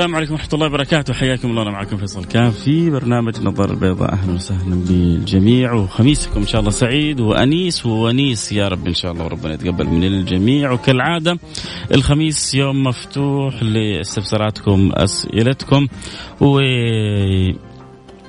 [0.00, 1.14] السلام عليكم ورحمة الله وبركاته.
[1.14, 1.62] حياكم الله.
[1.62, 6.40] أنا معكم فيصل كاف في برنامج النظارة البيضاء أهلا وسهلا بالجميع وخميسكم.
[6.40, 8.86] إن شاء الله سعيد وأنيس وونيس يا رب.
[8.86, 10.72] إن شاء الله وربنا يتقبل من الجميع.
[10.72, 11.38] وكالعادة
[11.94, 15.86] الخميس يوم مفتوح لاستفساراتكم أسئلتكم
[16.40, 16.60] و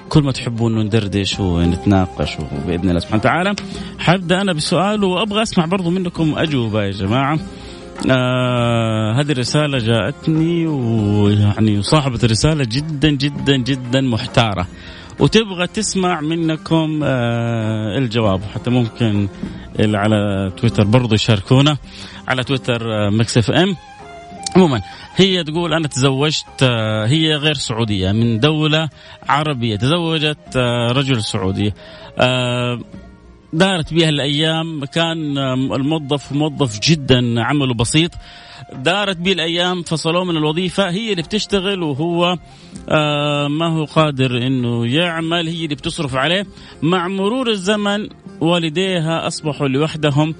[0.09, 3.55] كل ما تحبون ندردش ونتناقش بإذن الله سبحانه وتعالى.
[3.99, 7.39] حبدا أنا بسؤال وأبغى أسمع برضو منكم أجوبة يا جماعة.
[8.09, 14.67] آه هذه الرسالة جاءتني ويعني صاحبة الرسالة جدا جدا جدا محتارة.
[15.19, 19.27] وتبغى تسمع منكم آه الجواب حتى ممكن
[19.79, 21.77] على تويتر برضو يشاركونا.
[22.27, 23.75] على تويتر آه Mix FM.
[24.55, 24.81] عموما
[25.15, 28.89] هي تقول أنا تزوجت آه هي غير سعودية من دولة
[29.29, 29.75] عربية.
[29.75, 31.73] تزوجت آه رجل سعودي.
[32.19, 32.79] آه
[33.53, 35.37] دارت بها الأيام كان
[35.73, 38.11] الموظف موظف جدا عمله بسيط.
[38.75, 42.37] دارت به الأيام فصلوه من الوظيفة هي اللي بتشتغل وهو
[42.89, 46.45] آه ما هو قادر إنه يعمل هي اللي بتصرف عليه.
[46.81, 48.09] مع مرور الزمن
[48.41, 50.35] والديها أصبحوا لوحدهم.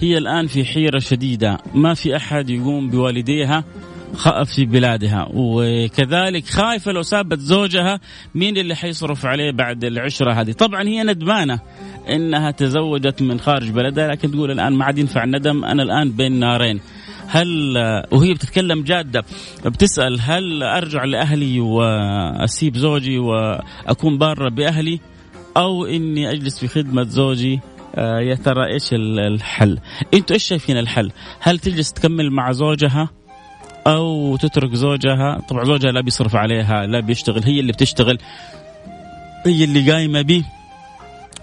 [0.00, 1.58] هي الآن في حيرة شديدة.
[1.74, 3.64] ما في أحد يقوم بوالديها.
[4.44, 5.28] في بلادها.
[5.34, 8.00] وكذلك خايفة لو سابت زوجها
[8.34, 11.60] مين اللي حيصرف عليه بعد العشرة هذه؟ طبعا هي ندمانة
[12.08, 16.32] إنها تزوجت من خارج بلدها لكن تقول الآن ما عاد ينفع الندم أنا الآن بين
[16.32, 16.80] نارين.
[17.26, 17.76] هل
[18.12, 19.24] وهي بتتكلم جادة
[19.64, 25.00] بتسأل هل أرجع لأهلي وأسيب زوجي وأكون بارة بأهلي
[25.56, 27.60] أو إني أجلس في خدمة زوجي؟
[27.98, 29.78] يا ترى إيش الحل؟
[30.14, 33.08] أنتوا إيش شايفين الحل؟ هل تجلس تكمل مع زوجها؟
[33.86, 35.40] أو تترك زوجها.
[35.48, 38.18] طبعا زوجها لا بيصرف عليها لا بيشتغل هي اللي بتشتغل
[39.46, 40.44] هي اللي قايمة به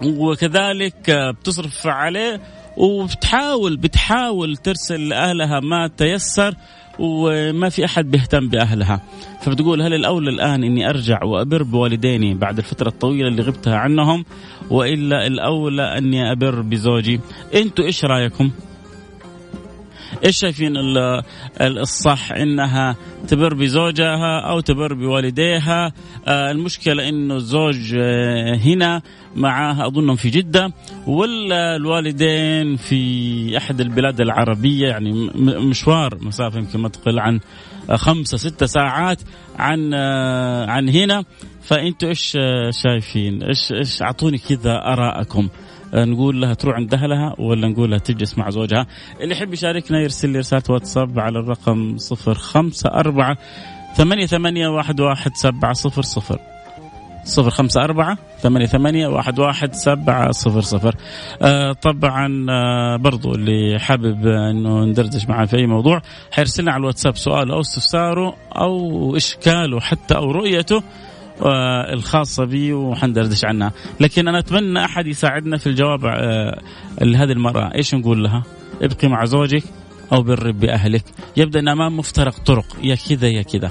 [0.02, 2.40] وكذلك بتصرف عليه
[2.76, 6.54] وبتحاول بتحاول ترسل لأهلها ما تيسر
[6.98, 9.00] وما في أحد بيهتم بأهلها.
[9.40, 14.24] فبتقول هل الاولى الآن إني أرجع وأبر بوالديني بعد الفترة الطويلة اللي غبتها عنهم
[14.70, 17.20] وإلا الاولى إني أبر بزوجي؟
[17.54, 18.50] أنتوا إيش رأيكم؟
[20.24, 20.72] إيش شايفين
[21.60, 22.96] الصح إنها
[23.28, 25.92] تبر بزوجها أو تبر بوالديها
[26.28, 27.94] المشكلة إنه الزوج
[28.64, 29.02] هنا
[29.36, 30.72] معاها أظنهم في جدة
[31.06, 37.40] ولا الوالدين في أحد البلاد العربية يعني مشوار مسافة يمكن ما تقل عن
[37.94, 39.18] خمسة ستة ساعات
[39.58, 39.94] عن
[40.68, 41.24] عن هنا
[41.62, 42.38] فأنتوا إيش
[42.82, 45.48] شايفين؟ إيش إيش أعطوني كذا آرائكم.
[45.94, 48.86] نقول لها تروح عند أهلها ولا نقول لها تجلس مع زوجها.
[49.20, 53.36] اللي يحب يشاركنا يرسل لي رسالة واتساب على الرقم صفر خمسة أربعة
[53.94, 56.38] ثمانية ثمانية واحد واحد سبعة صفر صفر.
[57.24, 60.94] صفر خمسة أربعة ثمانية ثمانية واحد واحد سبعة صفر صفر.
[61.42, 67.16] آه طبعا آه برضو اللي حابب أنه ندردش معاه في أي موضوع حيرسلنا على الواتساب
[67.16, 70.82] سؤال أو استفساره أو إشكاله حتى أو رؤيته.
[71.92, 73.72] الخاصة بي وحندردش عنها.
[74.00, 76.04] لكن أنا أتمنى أحد يساعدنا في الجواب
[77.02, 77.74] لهذه المرأة.
[77.74, 78.42] إيش نقول لها؟
[78.82, 79.62] ابقي مع زوجك
[80.12, 81.04] أو بر بأهلك.
[81.36, 82.66] يبدأ أن أمام مفترق طرق.
[82.82, 83.68] يا كذا يا كذا.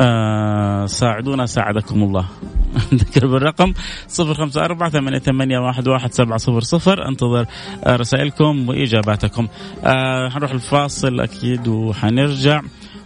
[0.00, 2.28] آه ساعدونا ساعدكم الله.
[2.92, 3.72] نذكر بالرقم
[4.08, 7.08] صفر خمسة أربعة ثمانية, ثمانية واحد, واحد سبعة صفر صفر.
[7.08, 7.46] أنتظر
[7.84, 9.48] آه رسائلكم وإجاباتكم.
[9.84, 12.62] آه حنروح الفاصل أكيد وحنرجع.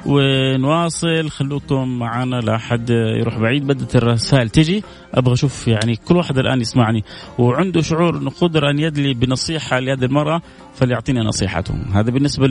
[0.06, 1.30] ونواصل.
[1.30, 3.66] خلوكم معنا لا حد يروح بعيد.
[3.66, 4.84] بدت الرسائل تجي.
[5.14, 7.04] أبغى أشوف يعني كل واحد الآن يسمعني.
[7.38, 10.42] وعنده شعور انه قدر أن يدلي بنصيحة لهذه المرأة
[10.74, 12.46] فليعطيني نصيحته هذا بالنسبة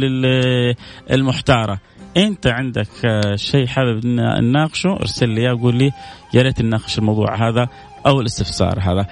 [1.10, 1.80] للمحتارة.
[2.18, 2.88] أنت عندك
[3.36, 5.92] شيء حابب نناقشه؟ ارسل لي إياه لي
[6.34, 7.68] يا ريت نناقش الموضوع هذا
[8.08, 9.08] أو الاستفسار هذا.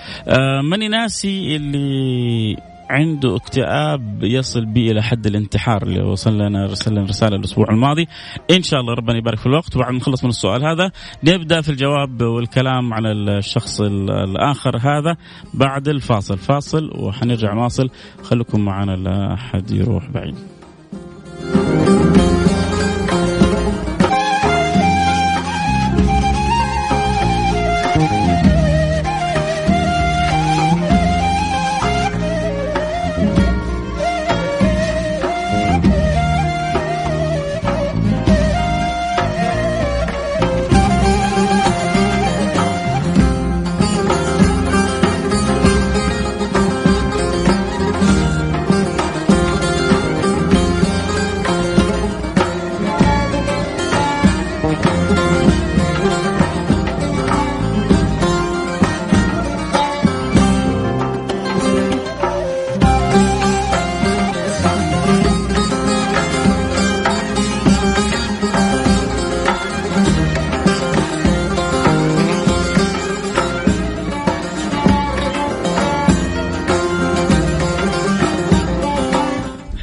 [0.61, 2.57] ماني ناسي اللي
[2.89, 8.07] عنده اكتئاب يصل به إلى حد الانتحار اللي وصل لنا رسل رسالة الأسبوع الماضي.
[8.51, 9.75] إن شاء الله ربنا يبارك في الوقت.
[9.75, 10.91] وبعد ما نخلص من السؤال هذا
[11.23, 15.17] نبدأ في الجواب والكلام على الشخص الآخر هذا
[15.53, 16.37] بعد الفاصل.
[16.37, 17.89] فاصل وحنرجع نواصل.
[18.23, 20.58] خليكم معنا لا أحد يروح بعيد.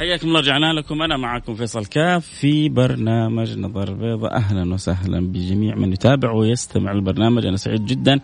[0.07, 1.01] حياكم الله رجعنا لكم.
[1.01, 7.45] أنا معكم فيصل كاف في برنامج نظارة بيضاء أهلا وسهلا بجميع من يتابع ويستمع البرنامج
[7.45, 8.19] أنا سعيد جدا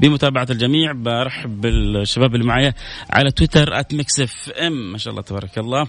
[0.00, 0.92] بمتابعة الجميع.
[0.92, 2.72] برحب بالشباب اللي معي
[3.10, 5.86] على تويتر @Mix FM ما شاء الله تبارك الله.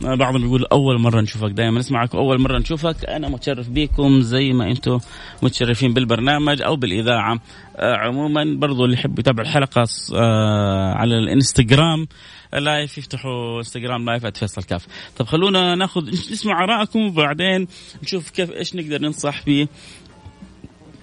[0.00, 1.50] بعضهم يقول أول مرة نشوفك.
[1.50, 3.04] دائما نسمعك أول مرة نشوفك.
[3.04, 4.98] أنا متشرف بكم زي ما أنتم
[5.42, 7.40] متشرفين بالبرنامج أو بالإذاعة.
[7.76, 12.06] آه، عموما برضو اللي يحب يتابع الحلقة آه، على الإنستغرام
[12.52, 14.86] live يفتحوا انستغرام live @فيصل كاف.
[15.16, 17.68] طب خلونا ناخذ نسمع آرائكم وبعدين
[18.02, 19.68] نشوف كيف إيش نقدر ننصح به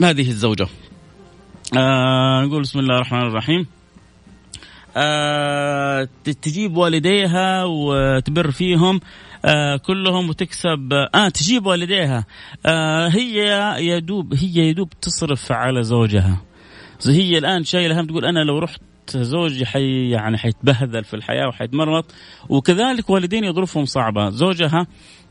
[0.01, 0.67] هذه الزوجة.
[1.77, 3.67] آه نقول بسم الله الرحمن الرحيم.
[4.97, 6.07] آه
[6.41, 8.99] تجيب والديها وتبر فيهم
[9.45, 10.93] آه كلهم وتكسب.
[11.15, 12.25] آه تجيب والديها.
[12.65, 16.41] آه هي يدوب هي يدوب تصرف على زوجها.
[17.05, 18.81] هي الآن شايلة هم تقول أنا لو رحت
[19.11, 22.05] زوجي حي يعني حيتبهذل في الحياة وحيتمرمط
[22.49, 24.29] وكذلك والدين ظروفهم صعبة.
[24.29, 24.87] زوجها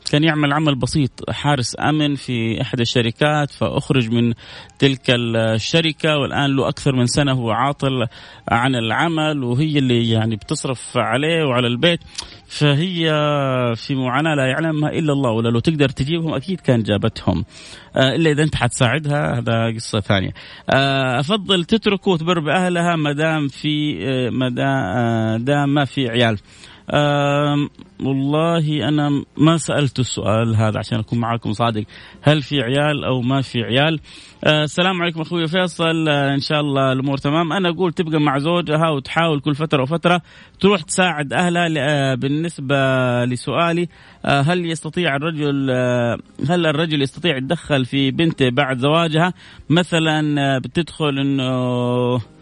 [0.09, 4.33] كان يعمل عمل بسيط حارس آمن في احد الشركات فأخرج من
[4.79, 8.07] تلك الشركة والآن له أكثر من سنة هو عاطل
[8.49, 11.99] عن العمل وهي اللي يعني بتصرف عليه وعلى البيت.
[12.47, 13.09] فهي
[13.75, 17.45] في معاناة لا يعلمها إلا الله ولا لو تقدر تجيبهم أكيد كان جابتهم.
[17.95, 20.31] آه، إلا إذا أنت حتساعدها هذا قصة ثانية.
[20.69, 26.37] آه، أفضل تتركه وتبر بأهلها ما دام في آه، ما دام ما في عيال.
[27.99, 31.83] والله أنا ما سألت السؤال هذا عشان أكون معاكم صادق.
[32.21, 33.99] هل في عيال أو ما في عيال؟
[34.43, 36.09] أه السلام عليكم أخوي فيصل.
[36.09, 37.53] أه إن شاء الله الأمور تمام.
[37.53, 40.21] أنا أقول تبقى مع زوجها وتحاول كل فترة وفترة
[40.59, 42.75] تروح تساعد أهلها أه بالنسبة
[43.25, 43.87] لسؤالي.
[44.25, 45.71] هل يستطيع الرجل
[46.49, 49.33] هل الرجل يستطيع يتدخل في بنته بعد زواجها؟
[49.69, 52.36] مثلا بتدخل إنه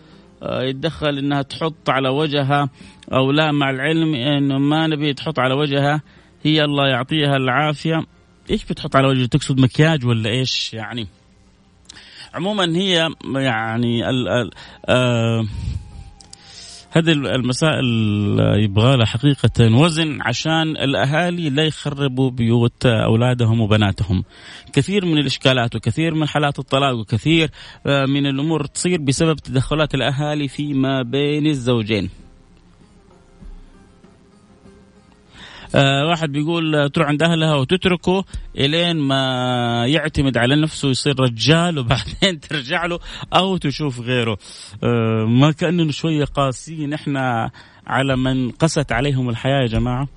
[0.51, 2.69] يتدخل إنها تحط على وجهها
[3.13, 6.01] أو لا مع العلم انه ما نبي تحط على وجهها
[6.43, 8.05] هي الله يعطيها العافية.
[8.49, 11.07] إيش بتحط على وجهها؟ تقصد مكياج ولا إيش يعني؟
[12.33, 14.51] عموما هي يعني ال ال
[14.85, 15.45] آه
[16.97, 17.85] هذه المسائل
[18.63, 24.23] يبغى لها حقيقة وزن عشان الأهالي لا يخربوا بيوت أولادهم وبناتهم.
[24.73, 27.49] كثير من الإشكالات وكثير من حالات الطلاق وكثير
[27.87, 32.09] آه، من الأمور تصير بسبب تدخلات الأهالي فيما بين الزوجين.
[35.75, 38.25] آه واحد بيقول تروح عند أهلها وتتركه
[38.57, 42.99] إلين ما يعتمد على نفسه ويصير رجال وبعدين ترجع له
[43.33, 44.37] أو تشوف غيره.
[44.83, 46.93] آه ما كاننا شوية قاسيين.
[46.93, 47.51] إحنا
[47.87, 50.07] على من قست عليهم الحياة يا جماعة.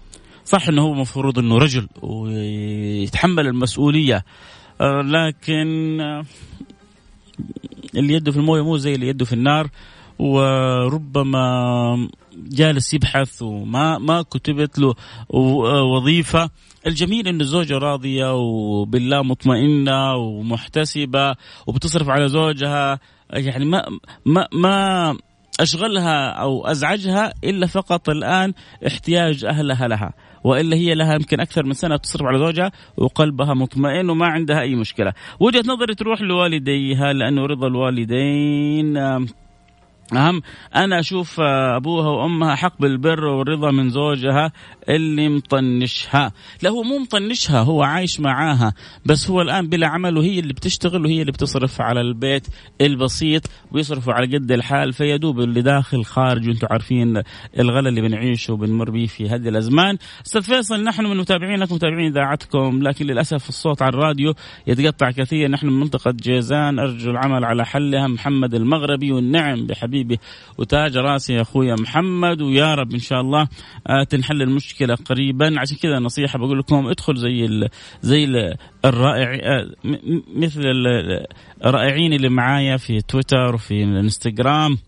[0.44, 4.24] صح إنه هو مفروض إنه رجل ويتحمل المسؤولية.
[4.80, 6.24] آه لكن آه
[7.94, 9.68] اللي يده في الموية مو زي اللي يده في النار.
[10.18, 14.94] وربما جالس يبحث وما ما كتبت له
[15.94, 16.50] وظيفة.
[16.86, 21.34] الجميل إن الزوجة راضية وبالله مطمئنة ومحتسبة
[21.66, 22.98] وبتصرف على زوجها.
[23.30, 23.84] يعني ما
[24.26, 25.16] ما ما
[25.60, 28.52] أشغلها أو أزعجها إلا فقط الآن
[28.86, 30.12] احتياج أهلها لها.
[30.44, 34.74] وإلا هي لها يمكن أكثر من سنة تصرف على زوجها وقلبها مطمئن وما عندها أي
[34.74, 35.12] مشكلة.
[35.40, 38.96] وجهة نظري تروح لوالديها لأنه رضا الوالدين.
[40.16, 40.42] أهم
[40.76, 44.52] أنا أشوف آه، أبوها وأمها حق بالبر والرضا من زوجها.
[44.88, 46.32] اللي مطنشها.
[46.62, 48.74] لا هو مو مطنشها هو عايش معاها.
[49.06, 52.46] بس هو الآن بلا عمل وهي اللي بتشتغل وهي اللي بتصرف على البيت
[52.80, 53.42] البسيط
[53.72, 54.92] ويصرفوا على قد الحال.
[54.92, 57.22] فيدوب اللي داخل خارج وأنتم عارفين
[57.58, 59.98] الغلا اللي بنعيشه وبنمر به في هذه الأزمان.
[60.26, 64.34] أستاذ فيصل نحن من متابعينك متابعين إذاعتكم لكن للأسف الصوت على الراديو
[64.66, 65.50] يتقطع كثير.
[65.50, 68.08] نحن من منطقة جيزان أرجو العمل على حلها.
[68.08, 70.20] محمد المغربي والنعم بحبيب حبيبي
[70.58, 72.42] وتاج راسي يا أخويا محمد.
[72.42, 73.48] ويا رب إن شاء الله
[73.86, 74.42] آه، تنحل
[74.80, 75.60] المشكلة قريبا.
[75.60, 77.68] عشان كذا نصيحة بقول لكم ادخل زي ال
[78.02, 79.70] زي ال الرائع آه،
[80.36, 80.62] مثل
[81.64, 84.78] الرائعين اللي معايا في تويتر وفي الانستغرام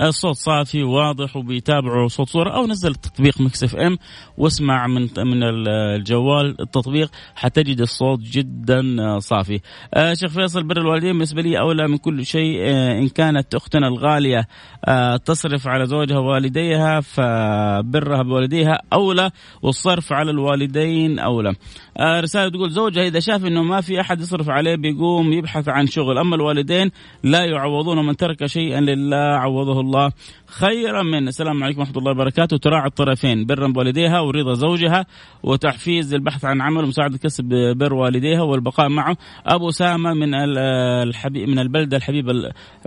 [0.00, 3.98] الصوت صافي وواضح وبيتابعوا صوت صورة أو نزل تطبيق Mix FM
[4.38, 8.82] واسمع من من الجوال التطبيق حتجد الصوت جدا
[9.18, 9.60] صافي.
[9.94, 13.88] آه شيخ فيصل بر الوالدين بالنسبة لي أولى من كل شيء آه إن كانت أختنا
[13.88, 14.46] الغالية
[14.84, 19.30] آه تصرف على زوجها ووالديها فبرها بوالديها أولى
[19.62, 21.54] والصرف على الوالدين أولى.
[21.96, 25.86] آه رسالة تقول زوجها إذا شاف إنه ما في أحد يصرف عليه بيقوم يبحث عن
[25.86, 26.90] شغل أما الوالدين
[27.24, 30.12] لا يعوضون من ترك شيئا لله عوضه الله
[30.46, 32.56] خيرا من السلام عليكم ورحمة الله وبركاته.
[32.56, 35.06] تراعي الطرفين برا بوالديها ورضا زوجها
[35.42, 37.44] وتحفيز البحث عن عمل ومساعدة كسب
[37.76, 39.16] بر والديها والبقاء معه.
[39.46, 42.32] أبو سامة من الحبيب من البلدة الحبيبة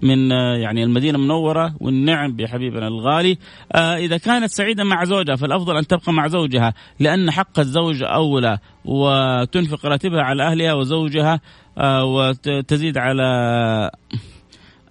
[0.03, 3.37] من يعني المدينة المنورة والنعم بحبيبنا الغالي.
[3.71, 8.57] آه، إذا كانت سعيدة مع زوجها فالأفضل أن تبقى مع زوجها لأن حق الزوج أولى
[8.85, 11.39] وتنفق راتبها على أهلها وزوجها
[11.77, 13.23] آه، وتزيد على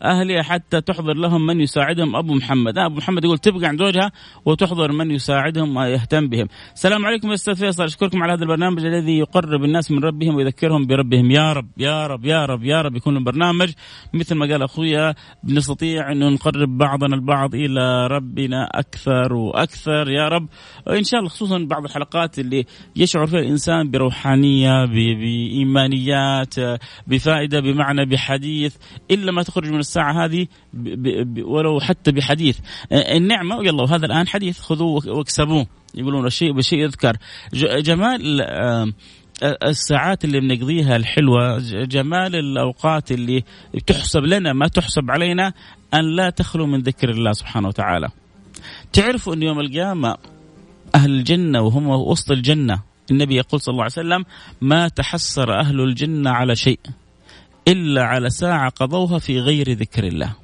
[0.05, 2.79] اهلها حتى تحضر لهم من يساعدهم أبو محمد.
[2.79, 4.13] أبو محمد يقول تبقى عند زوجها
[4.45, 6.49] وتحضر من يساعدهم ويهتم بهم.
[6.75, 7.85] السلام عليكم يا أستاذ فيصل.
[7.85, 11.31] أشكركم على هذا البرنامج الذي يقرب الناس من ربهم ويذكرهم بربهم.
[11.31, 13.73] يا رب يا رب يا رب يا رب يكون البرنامج
[14.15, 20.11] مثل ما قال أخويا بنستطيع انه نقرب بعضنا البعض إلى ربنا أكثر وأكثر.
[20.11, 20.49] يا رب
[20.91, 22.65] إن شاء الله خصوصا بعض الحلقات اللي
[22.97, 26.55] يشعر فيها الإنسان بروحانية بإيمانيات
[27.07, 28.77] بفائدة بمعنى بحديث
[29.11, 30.47] إلا ما تخرج من الساعة هذه
[31.43, 32.59] ولو حتى بحديث.
[32.93, 37.17] النعمة يلا وهذا الآن حديث خذوه واكسبوه يقولون الشيء بالشيء يذكر.
[37.55, 38.41] جمال
[39.43, 43.45] الساعات اللي بنقضيها الحلوة جمال الأوقات اللي
[43.87, 45.53] تحسب لنا ما تحسب علينا
[45.95, 48.09] أن لا تخلو من ذكر الله سبحانه وتعالى.
[48.93, 50.17] تعرفوا أن يوم القيامة
[50.95, 52.83] أهل الجنة وهم وسط الجنة.
[53.11, 54.25] النبي يقول صلى الله عليه وسلم
[54.61, 56.79] ما تحسر أهل الجنة على شيء.
[57.69, 60.37] إلا على ساعة قضوها في غير ذكر الله.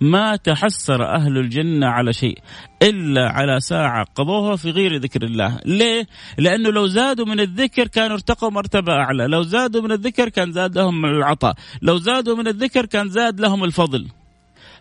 [0.00, 2.38] ما تحسر أهل الجنة على شيء
[2.82, 5.60] إلا على ساعة قضوها في غير ذكر الله.
[5.66, 6.06] ليه؟
[6.38, 9.26] لأنه لو زادوا من الذكر كانوا ارتقوا مرتبة أعلى.
[9.26, 11.54] لو زادوا من الذكر كان زاد لهم العطاء.
[11.82, 14.08] لو زادوا من الذكر كان زاد لهم الفضل.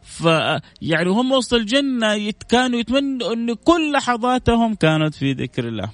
[0.03, 0.25] ف
[0.81, 5.89] يعني هم وسط الجنة كانوا يتمنوا أن كل لحظاتهم كانت في ذكر الله.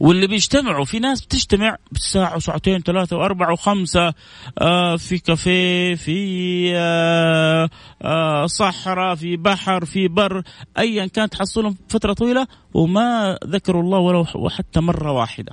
[0.00, 4.14] واللي بيجتمعوا في ناس بتجتمع ساعة وساعتين ثلاثة وأربعة وخمسة
[4.58, 7.70] آه في كافيه في آه
[8.02, 10.42] آه صحراء في بحر في بر
[10.78, 15.52] أيا كان تحصلهم فترة طويلة وما ذكروا الله ولو حتى مرة واحدة.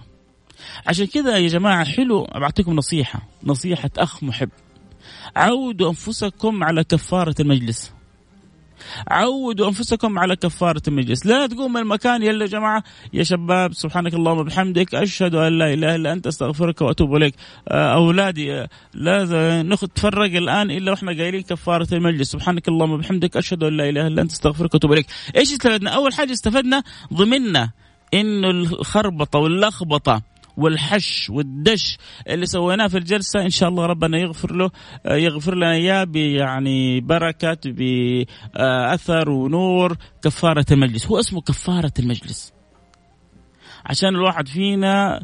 [0.88, 4.50] عشان كذا يا جماعة حلو بعطيكم نصيحة نصيحة أخ محب.
[5.36, 7.95] عودوا أنفسكم على كفارة المجلس.
[9.08, 12.84] عودوا أنفسكم على كفارة المجلس، لا تقوم من المكان يلا يا جماعة.
[13.14, 14.96] يا شباب سبحانك اللهم وبحمدك.
[14.96, 17.36] أشهد أن لا إله إلا أنت أستغفرك وأتوب إليك،
[17.68, 23.38] آه، أولادي آه، لا ناخذ تفرق الآن إلا وإحنا قايلين كفارة المجلس، سبحانك اللهم وبحمدك.
[23.38, 25.06] أشهد أن لا إله إلا أنت أستغفرك وأتوب إليك،
[25.36, 27.72] إيش استفدنا؟ أول حاجة استفدنا ضمننا
[28.14, 30.22] إنه الخربطة واللخبطة
[30.58, 31.98] والحش والدش
[32.28, 34.72] اللي سويناه في الجلسة إن شاء الله ربنا يغفر له
[35.06, 41.08] يغفر لنا إياه يعني بركه بأثر ونور كفارة المجلس.
[41.08, 42.54] هو اسمه كفارة المجلس.
[43.86, 45.24] عشان الواحد فينا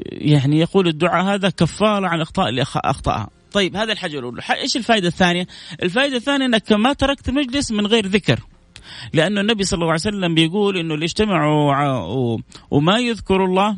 [0.00, 3.28] يعني يقول الدعاء هذا كفارة عن الاخطاء اللي أخطأها.
[3.52, 4.42] طيب هذا الحاجة الأولى.
[4.50, 5.46] إيش الفائدة الثانية؟
[5.82, 8.40] الفائدة الثانية إنك ما تركت مجلس من غير ذكر.
[9.12, 12.38] لأنه النبي صلى الله عليه وسلم بيقول إنه اللي اجتمعوا
[12.70, 13.76] وما يذكروا الله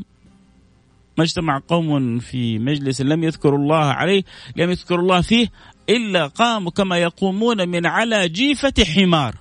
[1.19, 4.23] ما اجتمع قوم في مجلس لم يذكروا الله عليه
[4.57, 5.49] لم يذكروا الله فيه
[5.89, 9.35] إلا قاموا كما يقومون من على جيفة حمار.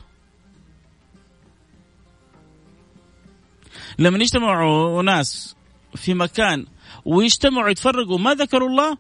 [4.00, 5.56] لما يجتمعوا ناس
[5.96, 6.66] في مكان
[7.06, 8.98] ويجتمعوا يتفرقوا ما ذكروا الله؟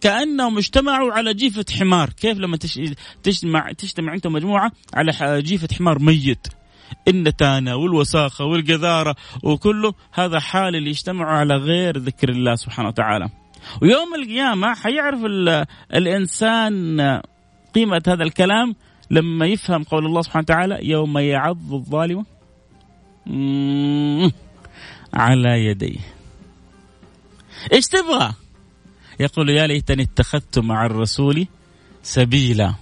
[0.00, 2.56] كأنهم اجتمعوا على جيفة حمار، كيف لما
[3.22, 6.46] تجتمع تجتمع أنت مجموعه على جيفة حمار ميت؟
[7.08, 13.28] النتانة والوساخة والقذارة وكله هذا حال اللي يجتمعوا على غير ذكر الله سبحانه وتعالى.
[13.82, 15.20] ويوم القيامة حيعرف
[15.94, 17.00] الإنسان
[17.74, 18.74] قيمة هذا الكلام
[19.10, 22.24] لما يفهم قول الله سبحانه وتعالى يوم يعض الظالم
[25.14, 26.00] على يديه.
[27.72, 28.32] إيش تبغى؟
[29.20, 31.46] يقول يا ليتني اتخذت مع الرسول
[32.02, 32.74] سبيلا.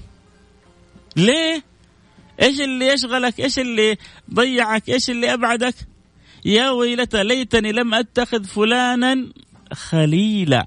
[1.17, 1.70] ليه؟
[2.41, 3.97] إيش اللي يشغلك؟ إيش اللي
[4.35, 5.75] ضيعك؟ إيش اللي أبعدك؟
[6.45, 9.33] يا ويلتى ليتني لم أتخذ فلانا
[9.73, 10.67] خليلا.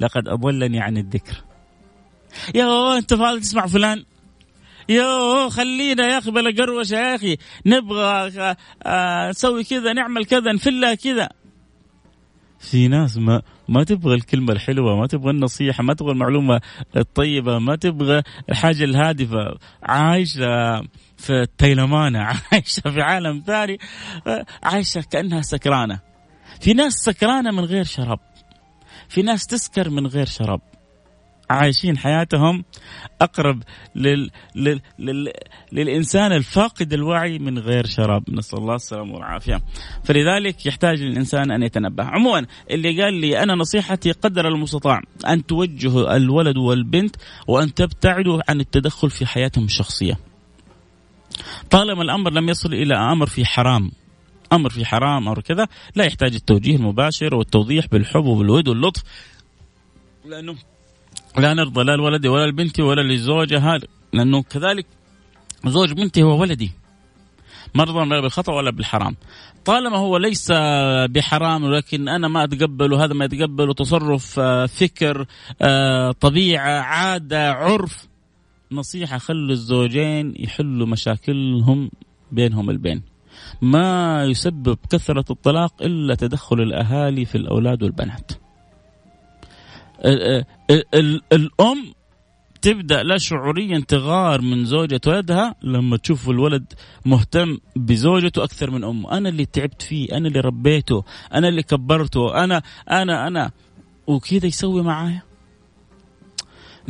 [0.00, 1.44] لقد أضلني عن الذكر.
[2.54, 4.04] يا أنت فاضي تسمع فلان؟
[4.88, 7.36] يا خلينا يا أخي بلا قروشه يا أخي.
[7.66, 11.28] نبغى آه، نسوي كذا نعمل كذا نفلها كذا.
[12.60, 16.60] في ناس ما ما تبغى الكلمة الحلوة ما تبغى النصيحة ما تبغى المعلومة
[16.96, 19.58] الطيبة ما تبغى الحاجة الهادفة.
[19.82, 20.80] عايشة
[21.16, 22.18] في التيلمانة
[22.52, 23.78] عايشة في عالم ثاني
[24.62, 26.00] عايشة كأنها سكرانة.
[26.60, 28.18] في ناس سكرانة من غير شراب.
[29.08, 30.60] في ناس تسكر من غير شراب.
[31.50, 32.64] عايشين حياتهم
[33.20, 33.62] أقرب
[33.94, 34.30] لل...
[34.54, 34.80] لل...
[34.98, 35.32] لل...
[35.72, 38.30] للإنسان الفاقد الوعي من غير شراب.
[38.30, 39.60] نسأل الله السلامة والعافية.
[40.04, 42.04] فلذلك يحتاج الإنسان أن يتنبه.
[42.04, 47.16] عموما اللي قال لي أنا نصيحتي قدر المستطاع أن توجهوا الولد والبنت
[47.48, 50.18] وأن تبتعدوا عن التدخل في حياتهم الشخصية.
[51.70, 53.90] طالما الأمر لم يصل إلى أمر في حرام
[54.52, 59.02] أمر في حرام أو كذا لا يحتاج التوجيه المباشر والتوضيح بالحب وبالود واللطف
[60.24, 60.56] لأنه
[61.38, 63.78] لا نرضى لا الولد ولا البنت ولا لزوجها
[64.12, 64.86] لأنه كذلك
[65.66, 66.72] زوج بنتي هو ولدي.
[67.74, 69.16] ما رضى لا بالخطأ ولا بالحرام.
[69.64, 70.52] طالما هو ليس
[71.10, 75.26] بحرام ولكن أنا ما أتقبله هذا ما يتقبله تصرف آه، فكر
[75.62, 78.08] آه، طبيعة عادة عرف
[78.72, 81.90] نصيحة خلوا الزوجين يحلوا مشاكلهم
[82.32, 83.02] بينهم البين.
[83.62, 88.32] ما يسبب كثرة الطلاق إلا تدخل الأهالي في الأولاد والبنات.
[91.32, 91.94] الأم
[92.62, 96.72] تبدأ لا شعوريا تغار من زوجة ولدها لما تشوف الولد
[97.06, 101.04] مهتم بزوجته أكثر من أمه، أنا اللي تعبت فيه، أنا اللي ربيته،
[101.34, 103.50] أنا اللي كبرته، أنا أنا أنا
[104.06, 105.29] وكذا يسوي معايا.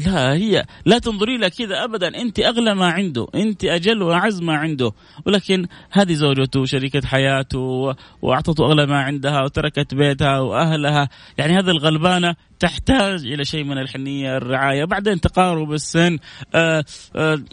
[0.06, 2.08] لا هي لا تنظري لها كذا ابدا.
[2.08, 4.92] أنت أغلى ما عنده أنت أجل وأعز ما عنده.
[5.26, 11.08] ولكن هذه زوجته وشريكه حياته وأعطته أغلى ما عندها وتركت بيتها وأهلها.
[11.38, 14.84] يعني هذه الغلبانة تحتاج إلى شيء من الحنية الرعاية.
[14.84, 16.18] بعدين تقارب السن
[16.54, 16.84] آآ
[17.16, 17.44] آآ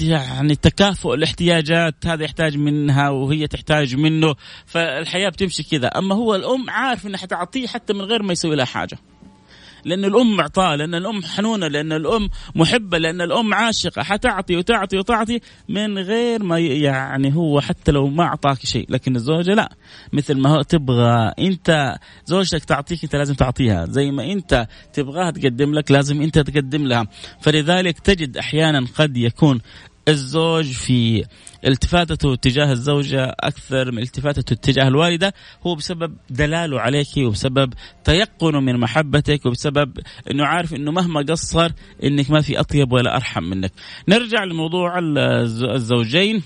[0.00, 4.34] يعني تكافؤ الاحتياجات هذا يحتاج منها وهي تحتاج منه.
[4.66, 5.88] فالحياة بتمشي كذا.
[5.88, 8.98] أما هو الأم عارف إنها حتعطيه حتى من غير ما يسوي لها حاجة.
[9.84, 14.02] لأن الأم معطاء لأن الأم حنونة لأن الأم محبة لأن الأم عاشقة.
[14.02, 19.54] حتعطي وتعطي وتعطي من غير ما يعني هو حتى لو ما أعطاك شيء لكن الزوجة
[19.54, 19.72] لا.
[20.12, 23.84] مثل ما هو تبغى أنت زوجتك تعطيك أنت لازم تعطيها.
[23.84, 27.06] زي ما أنت تبغاها تقدم لك لازم أنت تقدم لها.
[27.40, 29.60] فلذلك تجد أحيانا قد يكون
[30.08, 31.24] الزوج في
[31.66, 35.34] التفاتته تجاه الزوجة أكثر من التفاتته تجاه الوالدة.
[35.66, 39.98] هو بسبب دلاله عليك وبسبب تيقنه من محبتك وبسبب
[40.30, 41.70] أنه عارف أنه مهما قصر
[42.04, 43.72] أنك ما في أطيب ولا أرحم منك.
[44.08, 44.98] نرجع لموضوع
[45.74, 46.42] الزوجين.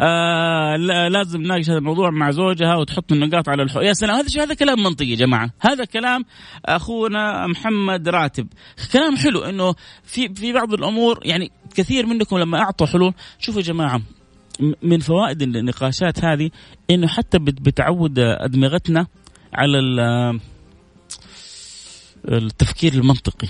[0.00, 0.76] آه
[1.08, 4.82] لازم نناقش هذا الموضوع مع زوجها وتحط النقاط على الحو يا سلام هذا هذا كلام
[4.82, 5.50] منطقي يا جماعة.
[5.60, 6.24] هذا كلام
[6.64, 8.48] أخونا محمد راتب.
[8.92, 9.74] كلام حلو إنه
[10.04, 14.02] في في بعض الأمور يعني كثير منكم لما أعطوا حلول شوفوا يا جماعة
[14.82, 16.50] من فوائد النقاشات هذه
[16.90, 19.06] إنه حتى بتعود أدمغتنا
[19.54, 19.78] على
[22.28, 23.48] التفكير المنطقي.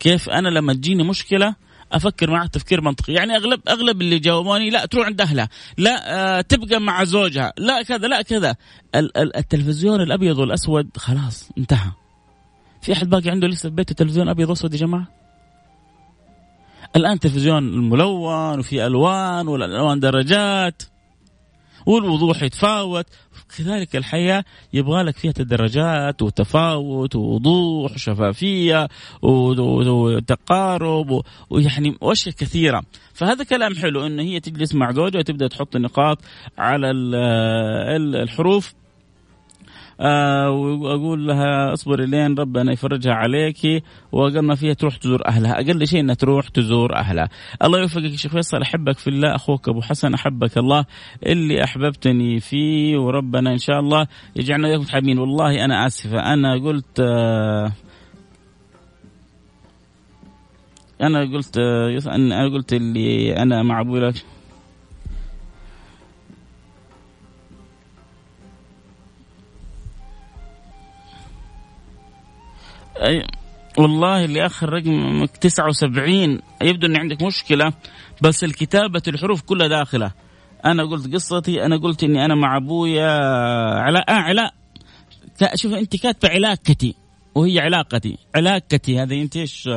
[0.00, 1.54] كيف أنا لما تجيني مشكلة
[1.94, 3.12] أفكر معه تفكير منطقي.
[3.12, 5.48] يعني اغلب أغلب اللي جاوبوني لا تروح عند أهلها.
[5.78, 7.52] لا آه تبقى مع زوجها.
[7.58, 8.56] لا كذا لا كذا.
[9.16, 11.90] التلفزيون الأبيض والأسود خلاص انتهى.
[12.82, 15.08] في أحد باقي عنده لسه في بيته تلفزيون أبيض وأسود يا جماعة؟
[16.96, 20.82] الآن تلفزيون ملون وفي ألوان والألوان درجات
[21.86, 23.06] والوضوح يتفاوت.
[23.58, 28.88] كذلك الحياة يبغى لك فيها تدرجات وتفاوت ووضوح وشفافية
[29.22, 32.82] وتقارب ويعني وأشياء كثيرة.
[33.14, 36.18] فهذا كلام حلو انه هي تجلس مع زوجها وتبدأ تحط النقاط
[36.58, 36.90] على
[38.22, 38.74] الحروف.
[40.00, 45.52] آه وأقول لها اصبري لين ربنا يفرجها عليك واقل ما فيها تروح تزور أهلها.
[45.52, 47.28] أقل شيء إنها تروح تزور أهلها.
[47.64, 48.62] الله يوفقك يا شيخ فيصل.
[48.62, 49.34] أحبك في الله.
[49.34, 50.84] أخوك أبو حسن أحبك الله.
[51.26, 55.18] اللي أحببتني فيه وربنا إن شاء الله يجعلنا وياكم حابين.
[55.18, 56.18] والله أنا آسفة.
[56.18, 57.72] أنا قلت آه
[61.00, 64.12] أنا قلت آه أنا قلت اللي أنا مع أبوي
[73.06, 73.26] أي
[73.78, 77.72] والله اللي آخر رقم 79 يبدو ان عندك مشكلة
[78.22, 80.12] بس الكتابة الحروف كلها داخلة.
[80.64, 83.10] أنا قلت قصتي أنا قلت إني أنا مع أبويا
[83.80, 84.54] علاء آه علاء
[85.54, 86.94] شوف أنت كاتبة علاقتي
[87.34, 88.18] وهي علاقتي.
[88.34, 89.68] علاقتي هذه أنت إيش؟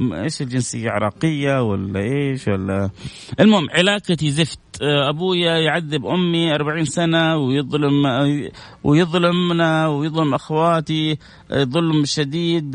[0.00, 2.90] إيش الجنسية؟ عراقية ولا إيش ولا؟
[3.40, 4.58] المهم علاقتي زفت.
[4.82, 8.06] أبويا يعذب أمي 40 سنة ويظلم
[8.84, 11.18] ويظلمنا ويظلم أخواتي
[11.52, 12.72] ظلم شديد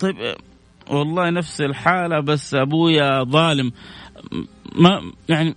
[0.00, 0.16] طيب
[0.90, 3.72] والله نفس الحالة بس أبويا ظالم.
[4.74, 5.54] ما يعني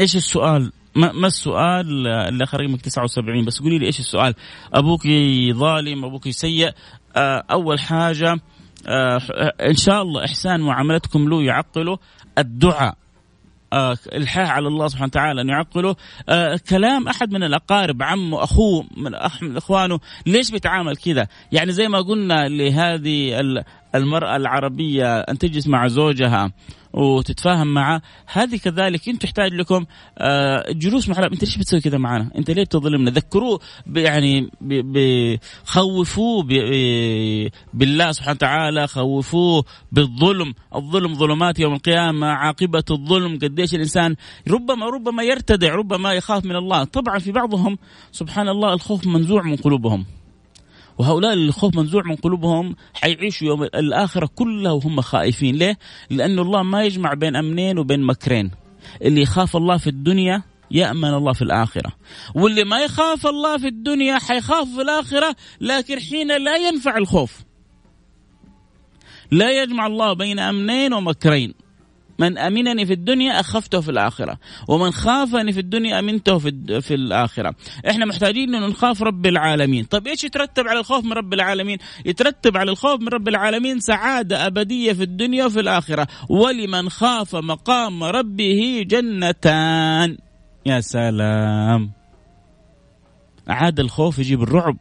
[0.00, 4.34] إيش السؤال؟ ما, ما السؤال اللي اخر رقمك 79 بس قولي لي إيش السؤال؟
[4.74, 5.02] أبوك
[5.52, 6.72] ظالم أبوك سيء.
[7.16, 8.36] آه أول حاجة
[8.86, 9.20] آه
[9.60, 11.98] إن شاء الله إحسان معاملتكم له يعقله.
[12.38, 12.94] الدعاء
[13.72, 15.96] آه الحاح على الله سبحانه وتعالى أن يعقله.
[16.70, 21.98] كلام أحد من الأقارب عمه أخوه من من إخوانه ليش بيتعامل كذا؟ يعني زي ما
[21.98, 23.40] قلنا لهذه
[23.94, 26.52] المرأة العربية أن تجلس مع زوجها
[26.92, 29.84] وتتفاهم معه هذه كذلك انت تحتاج لكم
[30.18, 33.60] آه، جلوس مع أنت ليش بتسوي كذا معنا؟ أنت ليه بتظلمنا؟ ذكروه
[33.96, 34.50] يعني
[35.64, 36.42] خوفوه
[37.74, 40.54] بالله سبحانه وتعالى خوفوه بالظلم.
[40.74, 43.38] الظلم ظلمات يوم القيامة عاقبة الظلم.
[43.42, 44.16] قديش الإنسان
[44.50, 46.84] ربما ربما يرتدع ربما يخاف من الله.
[46.84, 47.78] طبعا في بعضهم
[48.12, 50.04] سبحان الله الخوف منزوع من قلوبهم.
[50.98, 55.56] وهؤلاء الخوف منزوع من قلوبهم حيعيشوا يوم الآخرة كلها وهم خائفين.
[55.56, 55.78] ليه؟
[56.10, 58.50] لأن الله ما يجمع بين أمنين وبين مكرين.
[59.02, 61.92] اللي يخاف الله في الدنيا يأمن الله في الآخرة.
[62.34, 67.40] واللي ما يخاف الله في الدنيا حيخاف في الآخرة لكن حين لا ينفع الخوف.
[69.30, 71.65] لا يجمع الله بين أمنين ومكرين.
[72.18, 77.54] من أمنني في الدنيا أخفته في الآخرة ومن خافني في الدنيا أمنته في في الآخرة.
[77.90, 79.84] إحنا محتاجين إنه نخاف رب العالمين.
[79.84, 84.46] طيب إيش يترتب على الخوف من رب العالمين؟ يترتب على الخوف من رب العالمين سعادة
[84.46, 86.06] أبدية في الدنيا وفي الآخرة.
[86.28, 90.18] ولمن خاف مقام ربه جنتان.
[90.66, 91.92] يا سلام.
[93.48, 94.76] عاد الخوف يجيب الرعب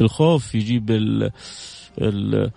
[0.00, 1.30] الخوف يجيب ال
[1.98, 2.50] ال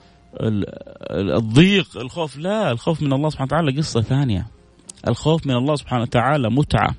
[1.12, 4.48] الضيق الخوف لا الخوف من الله سبحانه وتعالى قصة ثانية.
[5.08, 6.96] الخوف من الله سبحانه وتعالى متعة.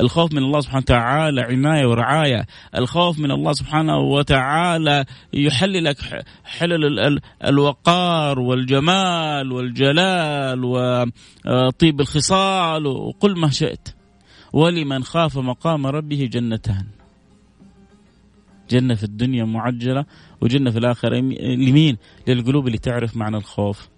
[0.00, 2.46] الخوف من الله سبحانه وتعالى عناية ورعاية.
[2.78, 13.50] الخوف من الله سبحانه وتعالى يحل لك حلل الوقار والجمال والجلال وطيب الخصال وقل ما
[13.50, 13.88] شئت.
[14.52, 16.86] ولمن خاف مقام ربه جنتان.
[18.72, 20.04] جنة في الدنيا معجلة
[20.40, 21.96] وجنة في الآخرة لمين؟
[22.28, 23.88] للقلوب اللي تعرف معنى الخوف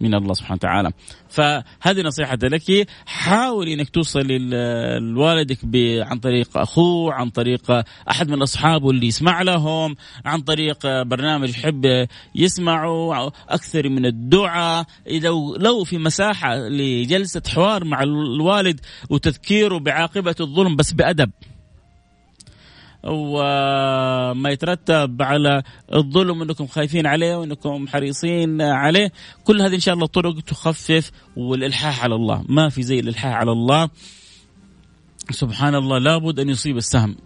[0.00, 0.90] من الله سبحانه وتعالى.
[1.28, 2.88] فهذه نصيحة لك.
[3.06, 4.38] حاولي إنك توصلي
[4.98, 5.58] لوالدك
[6.08, 12.06] عن طريق أخوه عن طريق أحد من أصحابه اللي يسمع لهم عن طريق برنامج يحب
[12.34, 14.84] يسمعوا أكثر من الدعاء.
[15.10, 21.30] لو لو في مساحة لجلسة حوار مع الوالد وتذكيره بعاقبة الظلم بس بأدب.
[23.08, 25.62] وما يترتب على
[25.94, 29.12] الظلم انكم خايفين عليه وانكم حريصين عليه.
[29.44, 32.44] كل هذه إن شاء الله طرق تخفف والإلحاح على الله.
[32.48, 33.88] ما في زي الإلحاح على الله.
[35.30, 37.16] سبحان الله لابد أن يصيب السهم.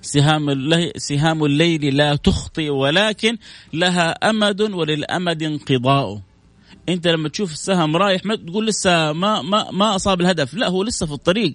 [0.00, 3.38] سهام الليل, سهام الليل لا تخطئ ولكن
[3.72, 6.20] لها أمد وللأمد انقضاء.
[6.88, 10.54] أنت لما تشوف السهم رايح ما تقول لسه ما ما ما أصاب الهدف.
[10.54, 11.54] لا هو لسه في الطريق.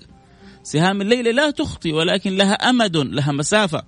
[0.64, 3.84] سهام الليل لا تخطي ولكن لها أمد لها مسافة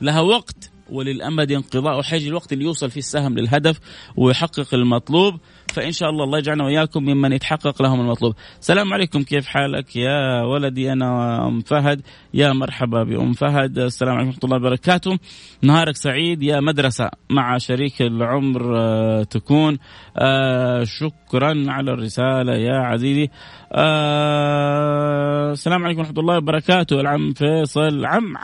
[0.00, 0.71] لها وقت.
[0.92, 3.80] وللأمد انقضاء حيجي الوقت اللي يوصل فيه السهم للهدف
[4.16, 5.34] ويحقق المطلوب.
[5.72, 8.34] فإن شاء الله الله يجعلنا وإياكم ممن يتحقق لهم المطلوب.
[8.60, 12.00] السلام عليكم كيف حالك يا ولدي؟ أنا أم فهد.
[12.34, 13.78] يا مرحبا بأم فهد.
[13.78, 15.18] السلام عليكم ورحمة الله وبركاته.
[15.62, 19.78] نهارك سعيد يا مدرسة مع شريك العمر آه، تكون.
[20.16, 23.30] آه، شكرا على الرسالة يا عزيزي.
[23.72, 27.00] آه، السلام عليكم ورحمة الله وبركاته.
[27.00, 28.06] العم فيصل.
[28.06, 28.36] عم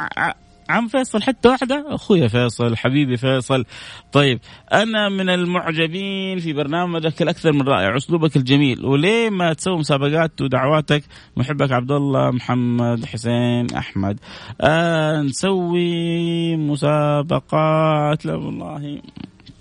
[0.68, 3.64] عم فيصل حتى واحدة؟ أخويا فيصل حبيبي فيصل.
[4.12, 4.40] طيب
[4.72, 8.86] أنا من المعجبين في برنامجك الأكثر من رائع أسلوبك الجميل.
[8.86, 11.04] وليه ما تسوي مسابقات ودعواتك؟
[11.36, 14.20] محبك عبد الله محمد حسين أحمد.
[14.60, 18.26] آه نسوي مسابقات.
[18.26, 19.02] لا والله.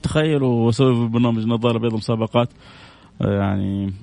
[0.03, 2.49] تخيلوا واسوي برنامج نظارة بيض مسابقات.
[3.21, 3.93] يعني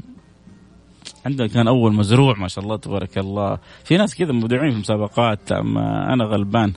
[1.27, 3.59] عندنا كان أول مزروع ما شاء الله تبارك الله.
[3.85, 6.73] في ناس كذا مبدعين في المسابقات أما أنا غلبان.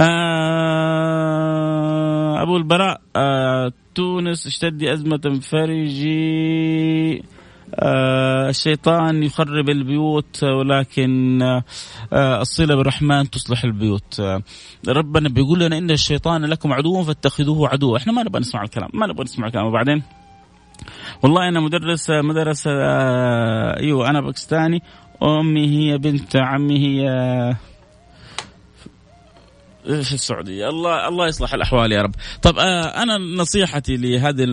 [0.00, 1.30] آه
[2.42, 7.22] أبو البراء آه تونس اشتدي أزمة فرجي
[7.74, 11.42] آه الشيطان يخرب البيوت ولكن
[12.12, 14.20] آه الصلة بالرحمن تصلح البيوت.
[14.20, 14.42] آه
[14.88, 17.96] ربنا بيقول لنا إن الشيطان لكم عدو فاتخذوه عدوا.
[17.96, 19.66] إحنا ما نبغى نسمع الكلام ما نبغى نسمع الكلام.
[19.66, 20.02] وبعدين؟
[21.22, 24.82] والله أنا مدرس مدرسة آه، أيوه أنا باكستاني.
[25.22, 27.06] أمي هي بنت عمي هي
[29.84, 30.68] في السعودية.
[30.68, 32.14] الله الله يصلح الأحوال يا رب.
[32.42, 34.44] طب آه أنا نصيحتي لهذه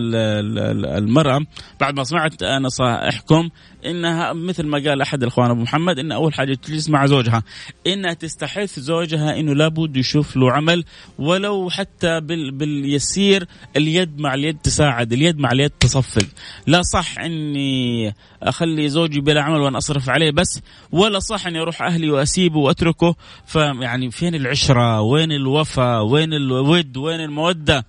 [0.98, 1.46] المرأة
[1.80, 3.48] بعد ما سمعت نصائحكم
[3.86, 7.42] إنها مثل ما قال أحد الإخوان أبو محمد إن أول حاجة تجلس مع زوجها.
[7.86, 10.84] إنها تستحث زوجها إنه لابد يشوف له عمل
[11.18, 16.26] ولو حتى بال باليسير اليد مع اليد تساعد اليد مع اليد تصفق
[16.66, 20.60] لا صح إني أخلي زوجي بلا عمل وأنا أصرف عليه بس
[20.92, 23.14] ولا صح إني أروح أهلي وأسيبه وأتركه.
[23.46, 27.86] فيعني فين العشرة؟ وين الوفاء وين الود؟ وين المودة؟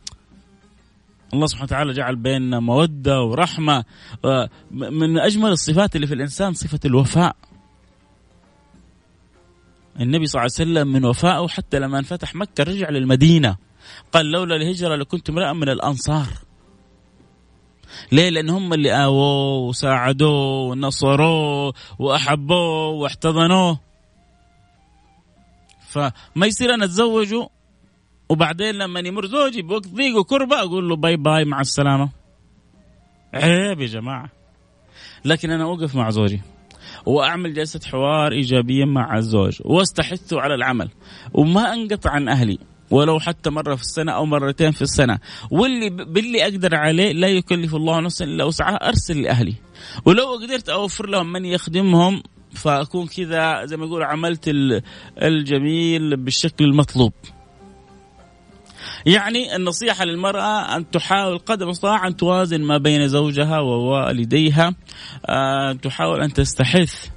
[1.33, 3.83] الله سبحانه وتعالى جعل بيننا مودة ورحمة.
[4.71, 7.35] من أجمل الصفات اللي في الإنسان صفة الوفاء.
[9.99, 13.55] النبي صلى الله عليه وسلم من وفائه حتى لما انفتح مكة رجع للمدينة.
[14.11, 16.27] قال لولا الهجرة لكنت امرأ من الأنصار.
[18.11, 23.88] ليه؟ لأن هم اللي آووه وساعدوه ونصروه وأحبوه واحتضنوه.
[25.89, 27.49] فما يصير أنا أتزوجه
[28.29, 32.09] وبعدين لما يمر زوجي بوقت ضيق وكربة أقول له باي باي مع السلامة.
[33.33, 34.29] عيب يا جماعة.
[35.25, 36.41] لكن أنا أوقف مع زوجي
[37.05, 40.89] وأعمل جلسة حوار إيجابية مع الزوج واستحثه على العمل
[41.33, 42.57] وما انقطع عن أهلي
[42.91, 45.19] ولو حتى مرة في السنة أو مرتين في السنة.
[45.51, 49.55] واللي باللي أقدر عليه لا يكلف الله نفسا إلا وسعها أرسل لأهلي.
[50.05, 54.51] ولو قدرت أوفر لهم من يخدمهم فأكون كذا زي ما يقول عملت
[55.21, 57.13] الجميل بالشكل المطلوب.
[59.05, 64.75] يعني النصيحة للمرأة أن تحاول قدر المستطاع أن توازن ما بين زوجها ووالديها
[65.29, 67.07] آه، أن تحاول أن تستحث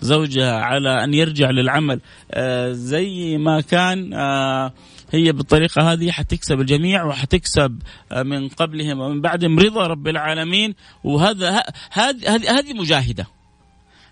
[0.00, 2.00] زوجها على أن يرجع للعمل
[2.30, 4.72] آه، زي ما كان آه،
[5.12, 7.82] هي بالطريقة هذه حتكسب الجميع وحتكسب
[8.24, 10.74] من قبلهم ومن بعدهم رضا رب العالمين.
[11.04, 13.26] وهذا هذه هذه مجاهدة.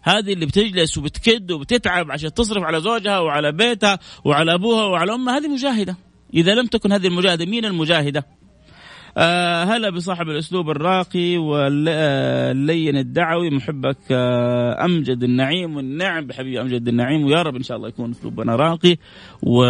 [0.05, 5.39] هذه اللي بتجلس وبتكد وبتتعب عشان تصرف على زوجها وعلى بيتها وعلى أبوها وعلى أمها.
[5.39, 5.97] هذه مجاهدة.
[6.35, 8.27] إذا لم تكن هذه المجاهدة مين المجاهدة؟
[9.17, 17.25] آه هلا بصاحب الأسلوب الراقي واللين الدعوي محبك آه أمجد النعيم والنعم بحبيبي أمجد النعيم
[17.25, 18.97] ويا رب إن شاء الله يكون أسلوبنا راقي
[19.43, 19.65] و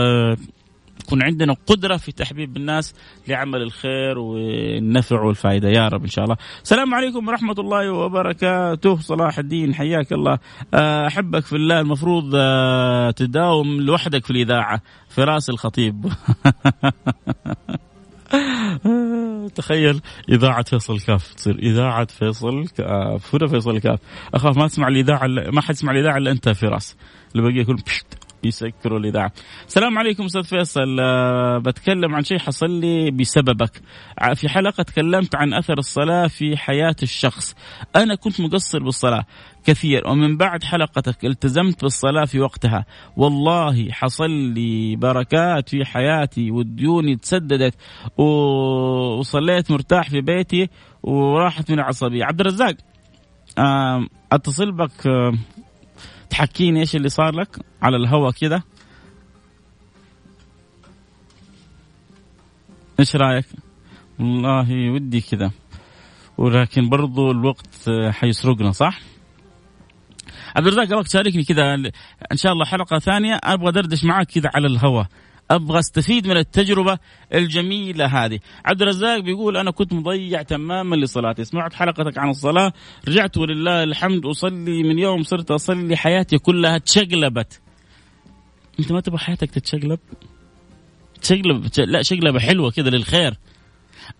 [1.06, 2.94] يكون عندنا قدرة في تحبيب الناس
[3.28, 5.68] لعمل الخير والنفع والفائدة.
[5.68, 6.36] يا رب إن شاء الله.
[6.62, 8.96] السلام عليكم ورحمة الله وبركاته.
[8.96, 10.38] صلاح الدين حياك الله.
[10.74, 14.80] آه، أحبك في الله المفروض آه، تداوم لوحدك في الإذاعة.
[15.08, 16.06] فراس الخطيب.
[19.54, 21.58] تخيل إذاعة فيصل كاف تصير.
[21.58, 23.36] إذاعة فيصل كاف.
[23.36, 23.98] فيصل كاف؟
[24.34, 26.96] أخاف ما تسمع الإذاعة ما حد يسمع الإذاعة إلا أنت فراس.
[27.34, 27.76] بقي يكون
[28.44, 29.32] يسكروا الاذاعه.
[29.66, 33.82] السلام عليكم أستاذ فيصل أه بتكلم عن شيء حصل لي بسببك.
[34.34, 37.54] في حلقة تكلمت عن أثر الصلاة في حياة الشخص.
[37.96, 39.24] أنا كنت مقصر بالصلاة
[39.64, 42.86] كثير ومن بعد حلقتك التزمت بالصلاة في وقتها.
[43.16, 47.74] والله حصل لي بركات في حياتي وديوني تسددت
[48.18, 50.68] وصليت مرتاح في بيتي
[51.02, 52.24] وراحت من العصبيه.
[52.24, 52.74] عبد الرزاق
[54.32, 55.08] أتصل بك
[56.34, 58.62] تحكيني إيش اللي صار لك على الهواء كذا
[63.00, 63.44] إيش رأيك؟
[64.18, 65.50] والله ودي كذا
[66.38, 69.00] ولكن برضو الوقت حيسرقنا صح؟
[70.56, 71.74] عبد الرزاق ابغاك تشاركني كذا
[72.32, 73.38] إن شاء الله حلقة ثانية.
[73.44, 75.06] أبغى دردش معك كذا على الهواء
[75.50, 76.98] أبغى أستفيد من التجربة
[77.34, 78.38] الجميلة هذه.
[78.64, 82.72] عبد الرزاق بيقول أنا كنت مضيع تماما لصلاتي، سمعت حلقتك عن الصلاة،
[83.08, 87.60] رجعت ولله الحمد أصلي من يوم صرت أصلي حياتي كلها تشقلبت.
[88.80, 89.98] أنت ما تبغى حياتك تتشقلب؟
[91.22, 93.34] تشقلب لا شقلبة حلوة كذا للخير.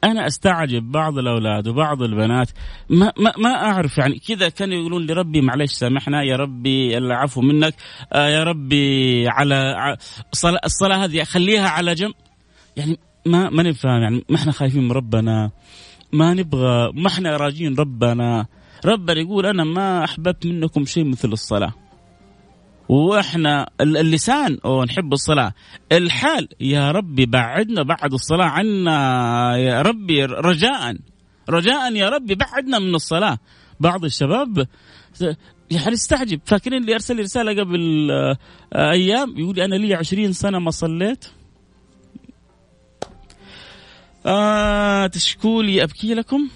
[0.04, 2.50] أنا أستعجب بعض الأولاد وبعض البنات.
[2.88, 7.74] ما ما, ما أعرف يعني كذا كانوا يقولون لربي معلش سامحنا يا ربي العفو منك
[8.12, 9.96] آه يا ربي على
[10.64, 12.14] الصلاة, هذه خليها على جنب.
[12.76, 15.50] يعني ما ما نفهم يعني ما إحنا خايفين من ربنا
[16.12, 18.46] ما نبغى ما إحنا راجين ربنا.
[18.84, 21.72] ربنا يقول أنا ما أحببت منكم شيء مثل الصلاة.
[22.88, 25.52] وإحنا اللسان ونحب الصلاة.
[25.92, 30.96] الحال يا ربي بعدنا بعد الصلاة عنا يا ربي رجاء.
[31.50, 33.38] رجاء يا ربي بعدنا من الصلاة.
[33.80, 34.66] بعض الشباب
[35.70, 36.40] يعني استعجب.
[36.44, 38.36] فاكرين اللي أرسل رسالة قبل آه،
[38.90, 41.24] أيام؟ يقول أنا لي عشرين سنة ما صليت.
[44.26, 46.48] آه تشكوا لي أبكي لكم؟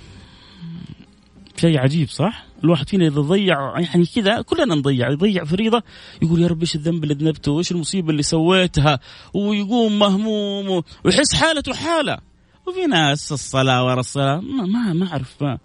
[1.57, 5.83] شيء عجيب صح؟ الواحد فينا إذا ضيع يعني كذا كلنا نضيع يضيع فريضة
[6.23, 8.99] يقول يا رب إيش الذنب اللي ذنبته؟ وايش المصيبة اللي سويتها؟
[9.35, 12.19] ويقوم مهموم ويحس حالته حالة.
[12.67, 15.59] وفي ناس الصلاة ورا الصلاة ما ما, ما أعرف ما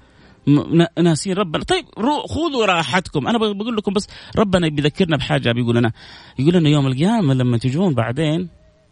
[1.02, 1.64] ناسين ربنا.
[1.64, 1.86] طيب
[2.28, 3.28] خذوا راحتكم.
[3.28, 5.92] أنا بقول لكم بس ربنا بيذكرنا بحاجة بيقول لنا
[6.40, 8.50] يقول لنا يوم القيامة لما تجون بعدين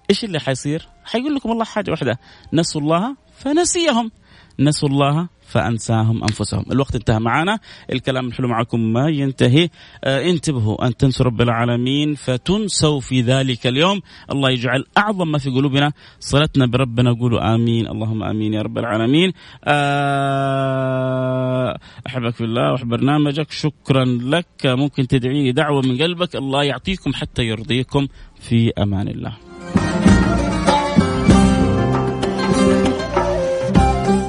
[0.10, 2.20] إيش اللي حيصير؟ حيقول لكم الله حاجة واحدة
[2.54, 4.12] نسوا الله فنسيهم.
[4.62, 6.66] نسوا الله فأنساهم أنفسهم.
[6.72, 7.60] الوقت انتهى معنا.
[7.92, 9.70] الكلام الحلو معكم ما ينتهي.
[10.04, 14.02] آه انتبهوا أن تنسوا رب العالمين فتنسوا في ذلك اليوم.
[14.32, 15.92] الله يجعل أعظم ما في قلوبنا.
[16.20, 17.14] صلتنا بربنا.
[17.14, 17.88] قولوا آمين.
[17.88, 19.34] اللهم آمين يا رب العالمين.
[19.64, 20.92] آه
[22.08, 23.52] أحبك في الله وأحب برنامجك.
[23.52, 24.66] شكرا لك.
[24.66, 26.36] ممكن تدعيني دعوة من قلبك.
[26.36, 28.08] الله يعطيكم حتى يرضيكم.
[28.40, 29.51] في أمان الله.